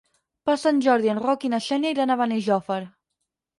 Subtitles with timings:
[0.49, 2.83] Per Sant Jordi en Roc i na Xènia iran a Benijòfar.